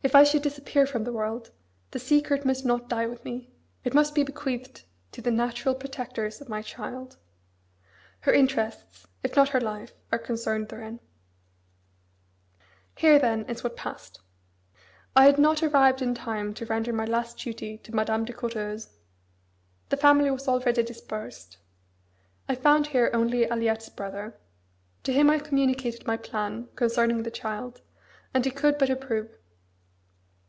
If 0.00 0.14
I 0.14 0.22
should 0.22 0.42
disappear 0.42 0.86
from 0.86 1.02
the 1.02 1.12
world, 1.12 1.50
the 1.90 1.98
secret 1.98 2.44
must 2.44 2.64
not 2.64 2.88
die 2.88 3.08
with 3.08 3.24
me. 3.24 3.50
It 3.82 3.94
must 3.94 4.14
be 4.14 4.22
bequeathed 4.22 4.84
to 5.10 5.20
the 5.20 5.32
natural 5.32 5.74
protectors 5.74 6.40
of 6.40 6.48
my 6.48 6.62
child. 6.62 7.16
Her 8.20 8.32
interests, 8.32 9.08
if 9.24 9.34
not 9.34 9.48
her 9.48 9.60
life, 9.60 9.92
are 10.12 10.20
concerned 10.20 10.68
therein. 10.68 11.00
Here, 12.96 13.18
then, 13.18 13.44
is 13.46 13.64
what 13.64 13.74
passed: 13.76 14.20
I 15.16 15.24
had 15.24 15.36
not 15.36 15.64
arrived 15.64 16.00
in 16.00 16.14
time 16.14 16.54
to 16.54 16.66
render 16.66 16.92
my 16.92 17.04
last 17.04 17.36
duty 17.36 17.78
to 17.78 17.92
Madame 17.92 18.24
de 18.24 18.32
Courteheuse. 18.32 18.90
The 19.88 19.96
family 19.96 20.30
was 20.30 20.46
already 20.46 20.84
dispersed. 20.84 21.56
I 22.48 22.54
found 22.54 22.86
here 22.86 23.10
only 23.12 23.46
Aliette's 23.50 23.88
brother. 23.88 24.38
To 25.02 25.12
him 25.12 25.28
I 25.28 25.40
communicated 25.40 26.06
my 26.06 26.16
plan 26.16 26.68
concerning 26.76 27.24
the 27.24 27.32
child, 27.32 27.80
and 28.32 28.44
he 28.44 28.52
could 28.52 28.78
but 28.78 28.90
approve. 28.90 29.34